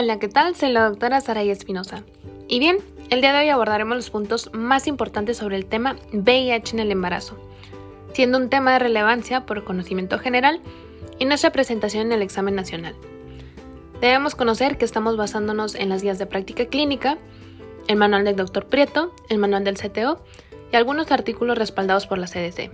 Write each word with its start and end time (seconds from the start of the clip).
Hola, 0.00 0.20
¿qué 0.20 0.28
tal? 0.28 0.54
Soy 0.54 0.70
la 0.70 0.88
doctora 0.88 1.20
Saray 1.20 1.50
Espinosa. 1.50 2.04
Y 2.46 2.60
bien, 2.60 2.76
el 3.10 3.20
día 3.20 3.32
de 3.32 3.40
hoy 3.40 3.48
abordaremos 3.48 3.96
los 3.96 4.10
puntos 4.10 4.48
más 4.52 4.86
importantes 4.86 5.38
sobre 5.38 5.56
el 5.56 5.66
tema 5.66 5.96
VIH 6.12 6.76
en 6.76 6.78
el 6.78 6.92
embarazo, 6.92 7.36
siendo 8.12 8.38
un 8.38 8.48
tema 8.48 8.74
de 8.74 8.78
relevancia 8.78 9.44
por 9.44 9.64
conocimiento 9.64 10.20
general 10.20 10.60
y 11.18 11.24
nuestra 11.24 11.50
presentación 11.50 12.06
en 12.06 12.12
el 12.12 12.22
examen 12.22 12.54
nacional. 12.54 12.94
Debemos 14.00 14.36
conocer 14.36 14.78
que 14.78 14.84
estamos 14.84 15.16
basándonos 15.16 15.74
en 15.74 15.88
las 15.88 16.04
guías 16.04 16.20
de 16.20 16.26
práctica 16.26 16.66
clínica, 16.66 17.18
el 17.88 17.96
manual 17.96 18.24
del 18.24 18.36
Dr. 18.36 18.66
Prieto, 18.66 19.12
el 19.28 19.38
manual 19.38 19.64
del 19.64 19.78
CTO 19.78 20.22
y 20.72 20.76
algunos 20.76 21.10
artículos 21.10 21.58
respaldados 21.58 22.06
por 22.06 22.18
la 22.18 22.28
CDC. 22.28 22.70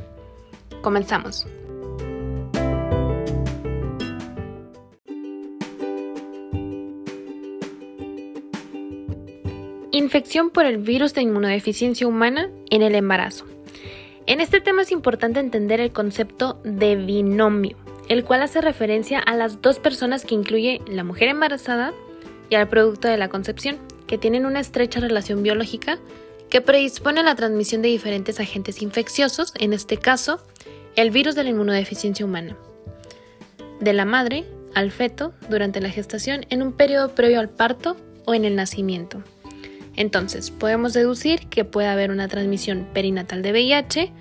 Comenzamos. 0.83 1.47
Infección 10.15 10.51
por 10.51 10.65
el 10.65 10.79
virus 10.79 11.13
de 11.13 11.23
inmunodeficiencia 11.23 12.07
humana 12.07 12.49
en 12.71 12.83
el 12.83 12.95
embarazo. 12.95 13.47
En 14.27 14.41
este 14.41 14.61
tema 14.61 14.83
es 14.83 14.93
importante 14.93 15.41
entender 15.41 15.81
el 15.81 15.91
concepto 15.91 16.61
de 16.63 16.95
binomio, 16.95 17.77
el 18.09 18.23
cual 18.23 18.43
hace 18.43 18.61
referencia 18.61 19.19
a 19.19 19.35
las 19.35 19.61
dos 19.61 19.81
personas 19.81 20.25
que 20.25 20.37
incluye 20.37 20.81
la 20.87 21.03
mujer 21.03 21.31
embarazada 21.31 21.93
y 22.49 22.55
al 22.55 22.69
producto 22.69 23.09
de 23.09 23.17
la 23.17 23.29
concepción, 23.29 23.79
que 24.07 24.17
tienen 24.17 24.47
una 24.47 24.61
estrecha 24.61 25.01
relación 25.01 25.43
biológica 25.43 25.99
que 26.49 26.61
predispone 26.61 27.19
a 27.19 27.25
la 27.25 27.35
transmisión 27.35 27.83
de 27.83 27.89
diferentes 27.89 28.39
agentes 28.39 28.83
infecciosos, 28.83 29.53
en 29.59 29.73
este 29.73 29.97
caso, 29.97 30.39
el 30.95 31.11
virus 31.11 31.35
de 31.35 31.43
la 31.43 31.51
inmunodeficiencia 31.51 32.25
humana, 32.25 32.57
de 33.81 33.93
la 33.93 34.05
madre 34.05 34.45
al 34.77 34.93
feto 34.93 35.35
durante 35.51 35.81
la 35.81 35.91
gestación 35.91 36.47
en 36.51 36.63
un 36.63 36.73
periodo 36.73 37.17
previo 37.17 37.41
al 37.41 37.51
parto 37.51 37.97
o 38.27 38.35
en 38.35 38.45
el 38.45 38.55
nacimiento. 38.55 39.25
Entonces, 39.97 40.51
podemos 40.51 40.93
deducir 40.93 41.47
que 41.49 41.65
puede 41.65 41.89
haber 41.89 42.11
una 42.11 42.29
transmisión 42.29 42.89
perinatal 42.93 43.43
de 43.43 43.53
VIH 43.53 44.13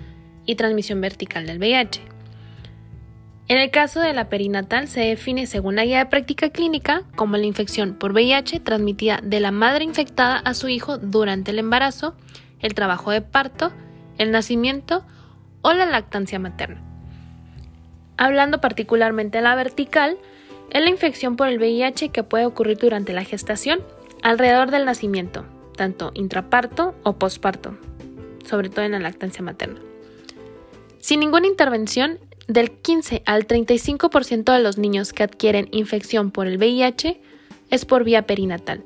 y 0.46 0.54
transmisión 0.54 1.00
vertical 1.00 1.46
del 1.46 1.58
VIH. 1.58 2.00
En 3.46 3.58
el 3.58 3.70
caso 3.70 4.00
de 4.00 4.14
la 4.14 4.30
perinatal 4.30 4.88
se 4.88 5.00
define 5.00 5.46
según 5.46 5.76
la 5.76 5.84
guía 5.84 5.98
de 5.98 6.06
práctica 6.06 6.48
clínica 6.48 7.02
como 7.14 7.36
la 7.36 7.44
infección 7.44 7.94
por 7.94 8.12
VIH 8.12 8.60
transmitida 8.60 9.20
de 9.22 9.38
la 9.40 9.50
madre 9.50 9.84
infectada 9.84 10.36
a 10.38 10.54
su 10.54 10.68
hijo 10.68 10.96
durante 10.96 11.50
el 11.50 11.58
embarazo, 11.58 12.14
el 12.60 12.72
trabajo 12.72 13.10
de 13.10 13.20
parto, 13.20 13.70
el 14.16 14.30
nacimiento 14.30 15.04
o 15.60 15.74
la 15.74 15.84
lactancia 15.84 16.38
materna. 16.38 16.80
Hablando 18.16 18.60
particularmente 18.60 19.38
de 19.38 19.44
la 19.44 19.54
vertical, 19.56 20.16
es 20.70 20.82
la 20.82 20.88
infección 20.88 21.36
por 21.36 21.48
el 21.48 21.58
VIH 21.58 22.08
que 22.08 22.22
puede 22.22 22.46
ocurrir 22.46 22.78
durante 22.78 23.12
la 23.12 23.24
gestación, 23.24 23.80
alrededor 24.22 24.70
del 24.70 24.86
nacimiento, 24.86 25.44
tanto 25.74 26.10
intraparto 26.14 26.94
o 27.02 27.14
posparto, 27.14 27.76
sobre 28.46 28.68
todo 28.68 28.84
en 28.84 28.92
la 28.92 29.00
lactancia 29.00 29.42
materna. 29.42 29.80
Sin 31.00 31.20
ninguna 31.20 31.46
intervención, 31.46 32.18
del 32.48 32.70
15 32.70 33.22
al 33.26 33.46
35% 33.46 34.52
de 34.52 34.60
los 34.60 34.78
niños 34.78 35.12
que 35.12 35.22
adquieren 35.22 35.68
infección 35.70 36.30
por 36.30 36.46
el 36.46 36.58
VIH 36.58 37.20
es 37.70 37.84
por 37.84 38.04
vía 38.04 38.26
perinatal 38.26 38.84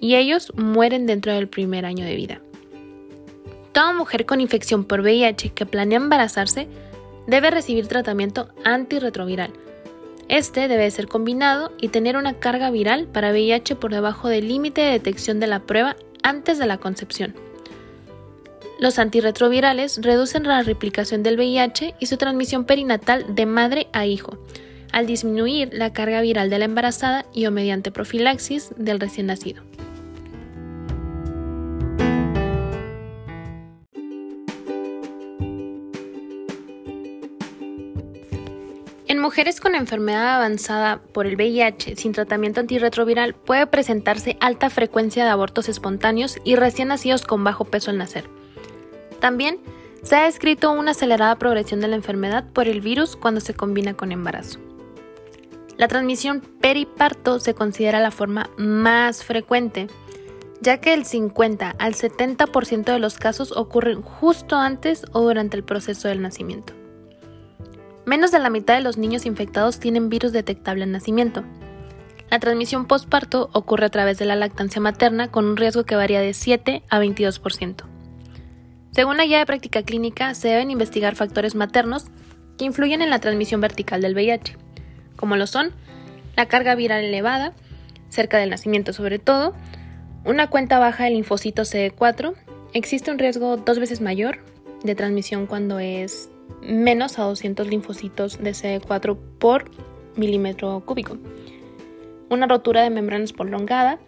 y 0.00 0.14
ellos 0.14 0.52
mueren 0.56 1.06
dentro 1.06 1.32
del 1.32 1.48
primer 1.48 1.84
año 1.84 2.04
de 2.04 2.14
vida. 2.14 2.40
Toda 3.72 3.92
mujer 3.92 4.26
con 4.26 4.40
infección 4.40 4.84
por 4.84 5.00
VIH 5.00 5.50
que 5.50 5.66
planea 5.66 5.98
embarazarse 5.98 6.68
debe 7.26 7.50
recibir 7.50 7.86
tratamiento 7.86 8.48
antirretroviral. 8.64 9.52
Este 10.28 10.68
debe 10.68 10.90
ser 10.90 11.08
combinado 11.08 11.72
y 11.80 11.88
tener 11.88 12.16
una 12.16 12.34
carga 12.34 12.70
viral 12.70 13.06
para 13.06 13.30
VIH 13.30 13.76
por 13.76 13.92
debajo 13.92 14.28
del 14.28 14.48
límite 14.48 14.82
de 14.82 14.90
detección 14.90 15.40
de 15.40 15.46
la 15.46 15.60
prueba 15.60 15.96
antes 16.28 16.58
de 16.58 16.66
la 16.66 16.78
concepción. 16.78 17.34
Los 18.78 18.98
antirretrovirales 18.98 19.98
reducen 20.02 20.44
la 20.44 20.62
replicación 20.62 21.22
del 21.22 21.36
VIH 21.36 21.94
y 21.98 22.06
su 22.06 22.16
transmisión 22.16 22.64
perinatal 22.64 23.34
de 23.34 23.46
madre 23.46 23.88
a 23.92 24.06
hijo, 24.06 24.38
al 24.92 25.06
disminuir 25.06 25.70
la 25.72 25.92
carga 25.92 26.20
viral 26.20 26.50
de 26.50 26.58
la 26.58 26.66
embarazada 26.66 27.26
y 27.32 27.46
o 27.46 27.50
mediante 27.50 27.90
profilaxis 27.90 28.70
del 28.76 29.00
recién 29.00 29.26
nacido. 29.26 29.67
En 39.18 39.22
mujeres 39.22 39.60
con 39.60 39.74
enfermedad 39.74 40.36
avanzada 40.36 41.00
por 41.12 41.26
el 41.26 41.34
VIH 41.34 41.96
sin 41.96 42.12
tratamiento 42.12 42.60
antirretroviral 42.60 43.34
puede 43.34 43.66
presentarse 43.66 44.36
alta 44.40 44.70
frecuencia 44.70 45.24
de 45.24 45.30
abortos 45.30 45.68
espontáneos 45.68 46.38
y 46.44 46.54
recién 46.54 46.86
nacidos 46.86 47.22
con 47.22 47.42
bajo 47.42 47.64
peso 47.64 47.90
al 47.90 47.98
nacer. 47.98 48.30
También 49.18 49.58
se 50.04 50.14
ha 50.14 50.22
descrito 50.22 50.70
una 50.70 50.92
acelerada 50.92 51.34
progresión 51.34 51.80
de 51.80 51.88
la 51.88 51.96
enfermedad 51.96 52.44
por 52.52 52.68
el 52.68 52.80
virus 52.80 53.16
cuando 53.16 53.40
se 53.40 53.54
combina 53.54 53.94
con 53.94 54.12
embarazo. 54.12 54.60
La 55.76 55.88
transmisión 55.88 56.40
periparto 56.60 57.40
se 57.40 57.54
considera 57.54 57.98
la 57.98 58.12
forma 58.12 58.50
más 58.56 59.24
frecuente, 59.24 59.88
ya 60.60 60.80
que 60.80 60.94
el 60.94 61.04
50 61.04 61.74
al 61.76 61.94
70% 61.94 62.84
de 62.84 63.00
los 63.00 63.18
casos 63.18 63.50
ocurren 63.50 64.00
justo 64.00 64.54
antes 64.54 65.02
o 65.10 65.22
durante 65.22 65.56
el 65.56 65.64
proceso 65.64 66.06
del 66.06 66.22
nacimiento. 66.22 66.77
Menos 68.08 68.30
de 68.30 68.38
la 68.38 68.48
mitad 68.48 68.74
de 68.74 68.80
los 68.80 68.96
niños 68.96 69.26
infectados 69.26 69.80
tienen 69.80 70.08
virus 70.08 70.32
detectable 70.32 70.84
en 70.84 70.92
nacimiento. 70.92 71.44
La 72.30 72.38
transmisión 72.38 72.86
postparto 72.86 73.50
ocurre 73.52 73.84
a 73.84 73.90
través 73.90 74.16
de 74.16 74.24
la 74.24 74.34
lactancia 74.34 74.80
materna 74.80 75.30
con 75.30 75.44
un 75.44 75.58
riesgo 75.58 75.84
que 75.84 75.94
varía 75.94 76.22
de 76.22 76.32
7 76.32 76.84
a 76.88 77.00
22%. 77.00 77.84
Según 78.92 79.18
la 79.18 79.26
guía 79.26 79.40
de 79.40 79.44
práctica 79.44 79.82
clínica, 79.82 80.32
se 80.32 80.48
deben 80.48 80.70
investigar 80.70 81.16
factores 81.16 81.54
maternos 81.54 82.06
que 82.56 82.64
influyen 82.64 83.02
en 83.02 83.10
la 83.10 83.18
transmisión 83.18 83.60
vertical 83.60 84.00
del 84.00 84.14
VIH, 84.14 84.56
como 85.16 85.36
lo 85.36 85.46
son 85.46 85.72
la 86.34 86.46
carga 86.46 86.74
viral 86.76 87.04
elevada, 87.04 87.52
cerca 88.08 88.38
del 88.38 88.48
nacimiento 88.48 88.94
sobre 88.94 89.18
todo, 89.18 89.52
una 90.24 90.46
cuenta 90.46 90.78
baja 90.78 91.04
de 91.04 91.10
linfocitos 91.10 91.74
CD4, 91.74 92.32
existe 92.72 93.10
un 93.10 93.18
riesgo 93.18 93.58
dos 93.58 93.78
veces 93.78 94.00
mayor 94.00 94.38
de 94.82 94.94
transmisión 94.94 95.46
cuando 95.46 95.78
es 95.78 96.30
menos 96.62 97.18
a 97.18 97.24
200 97.24 97.66
linfocitos 97.66 98.38
de 98.38 98.50
CD4 98.50 99.16
por 99.38 99.70
milímetro 100.16 100.82
cúbico. 100.84 101.16
Una 102.28 102.46
rotura 102.46 102.82
de 102.82 102.90
membranas 102.90 103.32
prolongada, 103.32 103.98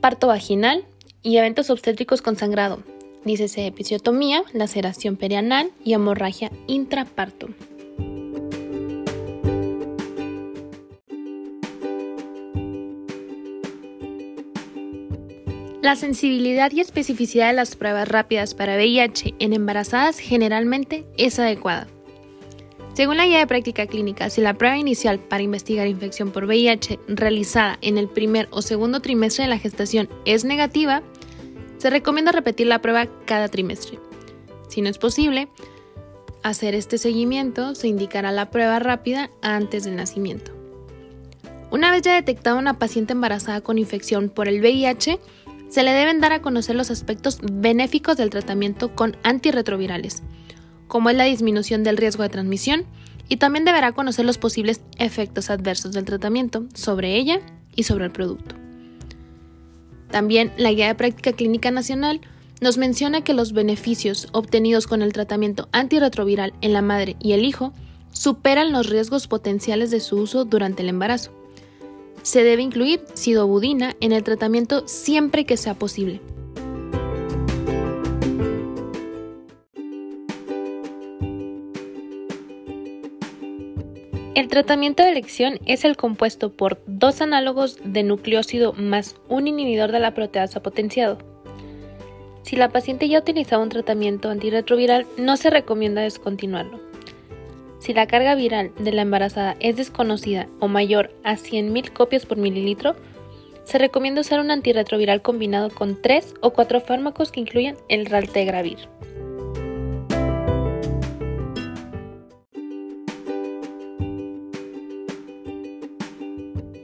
parto 0.00 0.26
vaginal 0.26 0.84
y 1.22 1.36
eventos 1.36 1.70
obstétricos 1.70 2.22
con 2.22 2.36
sangrado, 2.36 2.82
dícese 3.24 3.66
episiotomía, 3.66 4.42
laceración 4.52 5.16
perianal 5.16 5.70
y 5.84 5.92
hemorragia 5.92 6.50
intraparto. 6.66 7.48
La 15.90 15.96
sensibilidad 15.96 16.70
y 16.70 16.78
especificidad 16.78 17.48
de 17.48 17.52
las 17.52 17.74
pruebas 17.74 18.06
rápidas 18.06 18.54
para 18.54 18.76
VIH 18.76 19.34
en 19.40 19.52
embarazadas 19.52 20.20
generalmente 20.20 21.04
es 21.16 21.40
adecuada. 21.40 21.88
Según 22.94 23.16
la 23.16 23.26
guía 23.26 23.40
de 23.40 23.48
práctica 23.48 23.88
clínica, 23.88 24.30
si 24.30 24.40
la 24.40 24.54
prueba 24.54 24.78
inicial 24.78 25.18
para 25.18 25.42
investigar 25.42 25.88
infección 25.88 26.30
por 26.30 26.44
VIH 26.44 27.00
realizada 27.08 27.76
en 27.82 27.98
el 27.98 28.08
primer 28.08 28.46
o 28.52 28.62
segundo 28.62 29.00
trimestre 29.00 29.42
de 29.42 29.50
la 29.50 29.58
gestación 29.58 30.08
es 30.26 30.44
negativa, 30.44 31.02
se 31.78 31.90
recomienda 31.90 32.30
repetir 32.30 32.68
la 32.68 32.80
prueba 32.80 33.08
cada 33.24 33.48
trimestre. 33.48 33.98
Si 34.68 34.82
no 34.82 34.88
es 34.88 34.98
posible 34.98 35.48
hacer 36.44 36.76
este 36.76 36.98
seguimiento, 36.98 37.74
se 37.74 37.88
indicará 37.88 38.30
la 38.30 38.52
prueba 38.52 38.78
rápida 38.78 39.28
antes 39.42 39.82
del 39.82 39.96
nacimiento. 39.96 40.52
Una 41.72 41.92
vez 41.92 42.02
ya 42.02 42.14
detectada 42.14 42.56
una 42.56 42.78
paciente 42.78 43.12
embarazada 43.12 43.60
con 43.60 43.78
infección 43.78 44.28
por 44.28 44.48
el 44.48 44.60
VIH, 44.60 45.20
se 45.70 45.82
le 45.82 45.92
deben 45.92 46.20
dar 46.20 46.32
a 46.32 46.42
conocer 46.42 46.76
los 46.76 46.90
aspectos 46.90 47.38
benéficos 47.42 48.16
del 48.16 48.28
tratamiento 48.28 48.94
con 48.94 49.16
antirretrovirales, 49.22 50.22
como 50.88 51.08
es 51.10 51.16
la 51.16 51.24
disminución 51.24 51.84
del 51.84 51.96
riesgo 51.96 52.24
de 52.24 52.28
transmisión, 52.28 52.84
y 53.28 53.36
también 53.36 53.64
deberá 53.64 53.92
conocer 53.92 54.24
los 54.24 54.38
posibles 54.38 54.82
efectos 54.98 55.48
adversos 55.48 55.92
del 55.92 56.04
tratamiento 56.04 56.66
sobre 56.74 57.16
ella 57.16 57.40
y 57.76 57.84
sobre 57.84 58.06
el 58.06 58.10
producto. 58.10 58.56
También 60.10 60.52
la 60.56 60.72
Guía 60.72 60.88
de 60.88 60.96
Práctica 60.96 61.32
Clínica 61.32 61.70
Nacional 61.70 62.20
nos 62.60 62.76
menciona 62.76 63.22
que 63.22 63.32
los 63.32 63.52
beneficios 63.52 64.28
obtenidos 64.32 64.88
con 64.88 65.02
el 65.02 65.12
tratamiento 65.12 65.68
antirretroviral 65.70 66.52
en 66.60 66.72
la 66.72 66.82
madre 66.82 67.14
y 67.20 67.32
el 67.32 67.44
hijo 67.44 67.72
superan 68.12 68.72
los 68.72 68.90
riesgos 68.90 69.28
potenciales 69.28 69.92
de 69.92 70.00
su 70.00 70.16
uso 70.16 70.44
durante 70.44 70.82
el 70.82 70.88
embarazo. 70.88 71.39
Se 72.22 72.44
debe 72.44 72.62
incluir 72.62 73.02
sidobudina 73.14 73.96
en 74.00 74.12
el 74.12 74.22
tratamiento 74.22 74.86
siempre 74.86 75.46
que 75.46 75.56
sea 75.56 75.74
posible. 75.74 76.20
El 84.34 84.48
tratamiento 84.48 85.02
de 85.02 85.10
elección 85.10 85.58
es 85.66 85.84
el 85.84 85.96
compuesto 85.96 86.52
por 86.52 86.82
dos 86.86 87.20
análogos 87.20 87.78
de 87.84 88.02
nucleócido 88.02 88.72
más 88.72 89.16
un 89.28 89.46
inhibidor 89.48 89.92
de 89.92 90.00
la 90.00 90.14
proteasa 90.14 90.62
potenciado. 90.62 91.18
Si 92.42 92.56
la 92.56 92.70
paciente 92.70 93.08
ya 93.08 93.18
utilizaba 93.18 93.62
un 93.62 93.68
tratamiento 93.68 94.30
antirretroviral, 94.30 95.06
no 95.18 95.36
se 95.36 95.50
recomienda 95.50 96.02
descontinuarlo. 96.02 96.89
Si 97.80 97.94
la 97.94 98.06
carga 98.06 98.34
viral 98.34 98.72
de 98.78 98.92
la 98.92 99.02
embarazada 99.02 99.56
es 99.58 99.76
desconocida 99.76 100.48
o 100.60 100.68
mayor 100.68 101.12
a 101.24 101.36
100.000 101.36 101.92
copias 101.94 102.26
por 102.26 102.36
mililitro, 102.36 102.94
se 103.64 103.78
recomienda 103.78 104.20
usar 104.20 104.38
un 104.38 104.50
antirretroviral 104.50 105.22
combinado 105.22 105.70
con 105.70 106.00
3 106.00 106.34
o 106.42 106.50
4 106.50 106.82
fármacos 106.82 107.32
que 107.32 107.40
incluyan 107.40 107.76
el 107.88 108.04
raltegravir. 108.04 108.78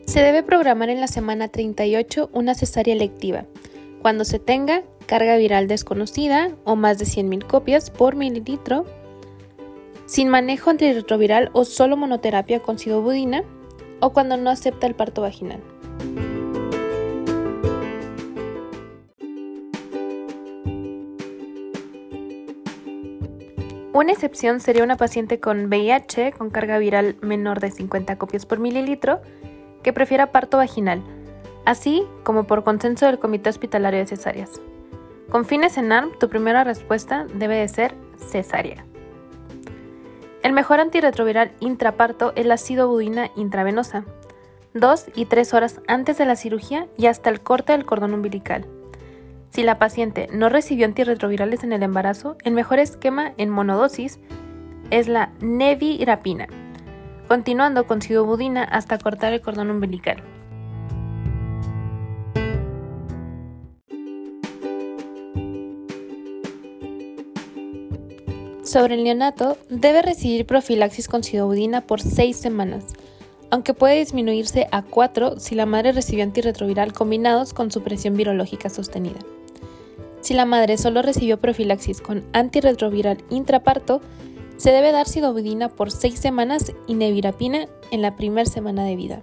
Se 0.06 0.22
debe 0.22 0.42
programar 0.42 0.88
en 0.88 1.00
la 1.00 1.08
semana 1.08 1.49
38 1.49 2.31
una 2.32 2.54
cesárea 2.54 2.94
electiva, 2.94 3.44
cuando 4.00 4.25
se 4.25 4.38
tenga 4.38 4.82
carga 5.04 5.37
viral 5.37 5.69
desconocida 5.69 6.52
o 6.64 6.75
más 6.75 6.99
de 6.99 7.04
100.000 7.04 7.46
copias 7.46 7.90
por 7.90 8.16
mililitro, 8.16 8.87
sin 10.06 10.29
manejo 10.29 10.70
antirretroviral 10.70 11.50
o 11.53 11.64
solo 11.64 11.97
monoterapia 11.97 12.61
con 12.61 12.79
sidobudina, 12.79 13.43
o 14.00 14.11
cuando 14.12 14.37
no 14.37 14.50
acepta 14.50 14.87
el 14.87 14.94
parto 14.94 15.23
vaginal. 15.23 15.61
Una 23.93 24.12
excepción 24.12 24.61
sería 24.61 24.85
una 24.85 24.99
paciente 24.99 25.41
con 25.41 25.67
VIH 25.67 26.32
con 26.32 26.50
carga 26.50 26.76
viral 26.76 27.17
menor 27.23 27.61
de 27.61 27.70
50 27.70 28.19
copias 28.19 28.44
por 28.44 28.59
mililitro 28.59 29.23
que 29.82 29.94
prefiera 29.94 30.32
parto 30.32 30.59
vaginal, 30.59 31.02
así 31.64 32.02
como 32.23 32.44
por 32.47 32.62
consenso 32.62 33.06
del 33.06 33.19
Comité 33.19 33.49
Hospitalario 33.49 34.00
de 34.00 34.06
Cesáreas. 34.06 34.61
Con 35.31 35.47
fines 35.47 35.79
en 35.79 35.93
ARM, 35.93 36.11
tu 36.19 36.29
primera 36.29 36.62
respuesta 36.62 37.26
debe 37.35 37.56
de 37.56 37.69
ser 37.69 37.94
cesárea. 38.19 38.85
El 40.46 40.52
mejor 40.52 40.78
antirretroviral 40.78 41.50
intraparto 41.58 42.32
es 42.37 42.46
la 42.46 42.56
sidobudina 42.56 43.32
intravenosa, 43.34 44.04
dos 44.75 45.06
y 45.16 45.25
tres 45.25 45.52
horas 45.52 45.81
antes 45.88 46.19
de 46.19 46.25
la 46.25 46.37
cirugía 46.37 46.87
y 46.96 47.06
hasta 47.06 47.31
el 47.31 47.40
corte 47.40 47.72
del 47.72 47.84
cordón 47.84 48.14
umbilical. 48.14 48.64
Si 49.50 49.64
la 49.64 49.81
paciente 49.81 50.28
no 50.31 50.48
recibió 50.48 50.87
antirretrovirales 50.87 51.64
en 51.64 51.72
el 51.72 51.82
embarazo, 51.82 52.37
el 52.44 52.52
mejor 52.52 52.78
esquema 52.78 53.32
en 53.38 53.50
monodosis 53.50 54.20
es 54.93 55.08
la 55.08 55.32
nevirapina 55.40 56.46
continuando 57.26 57.88
con 57.88 58.00
sidobudina 58.00 58.62
hasta 58.62 58.99
cortar 58.99 59.32
el 59.32 59.40
cordón 59.40 59.72
umbilical. 59.72 60.22
Sobre 68.76 68.96
el 68.96 69.05
neonato, 69.05 69.56
debe 69.70 70.02
recibir 70.02 70.44
profilaxis 70.44 71.08
con 71.08 71.25
sidobudina 71.25 71.87
por 71.87 72.02
6 72.02 72.37
semanas, 72.37 72.84
aunque 73.50 73.73
puede 73.73 74.00
disminuirse 74.00 74.67
a 74.70 74.82
4 74.82 75.40
si 75.40 75.55
la 75.55 75.64
madre 75.64 75.93
recibió 75.93 76.25
antirretroviral 76.25 76.93
combinados 76.93 77.55
con 77.55 77.70
supresión 77.70 78.19
virológica 78.19 78.69
sostenida. 78.69 79.20
Si 80.20 80.34
la 80.34 80.44
madre 80.44 80.76
solo 80.76 81.00
recibió 81.00 81.40
profilaxis 81.40 82.02
con 82.02 82.26
antirretroviral 82.34 83.17
intraparto, 83.31 84.02
se 84.58 84.73
debe 84.73 84.93
dar 84.93 85.08
sidobudina 85.08 85.70
por 85.70 85.90
6 85.90 86.20
semanas 86.20 86.75
y 86.87 86.93
nevirapina 86.93 87.69
en 87.90 88.02
la 88.02 88.14
primera 88.14 88.44
semana 88.44 88.84
de 88.84 88.96
vida. 88.96 89.23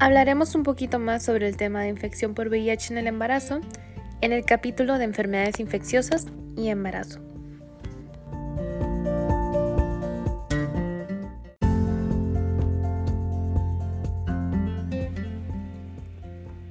Hablaremos 0.00 0.54
un 0.54 0.62
poquito 0.62 0.98
más 0.98 1.22
sobre 1.22 1.46
el 1.46 1.58
tema 1.58 1.82
de 1.82 1.88
infección 1.88 2.32
por 2.32 2.48
VIH 2.48 2.94
en 2.94 2.98
el 2.98 3.06
embarazo 3.06 3.60
en 4.22 4.32
el 4.32 4.46
capítulo 4.46 4.96
de 4.96 5.04
enfermedades 5.04 5.60
infecciosas 5.60 6.26
y 6.56 6.68
embarazo. 6.68 7.20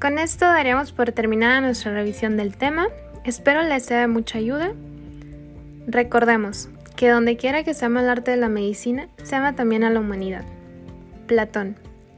Con 0.02 0.18
esto 0.18 0.46
daremos 0.46 0.92
por 0.92 1.12
terminada 1.12 1.62
nuestra 1.62 1.94
revisión 1.94 2.36
del 2.36 2.58
tema. 2.58 2.88
Espero 3.26 3.62
les 3.62 3.86
sea 3.86 4.02
de 4.02 4.08
mucha 4.08 4.40
ayuda. 4.40 4.72
Recordemos 5.86 6.70
que 6.96 7.10
donde 7.10 7.38
quiera 7.38 7.64
que 7.64 7.76
se 7.76 7.86
ama 7.86 8.02
el 8.02 8.10
arte 8.10 8.32
de 8.32 8.38
la 8.38 8.50
medicina, 8.50 9.08
se 9.22 9.36
ama 9.36 9.56
también 9.56 9.84
a 9.84 9.92
la 9.92 10.00
humanidad. 10.00 10.46
Platón. 11.28 11.89